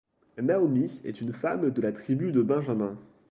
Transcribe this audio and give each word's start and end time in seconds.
Naomi 0.39 0.99
est 1.05 1.21
une 1.21 1.31
femme 1.31 1.69
de 1.69 1.79
la 1.79 1.91
tribu 1.91 2.31
de 2.31 2.41
Benjamin. 2.41 2.97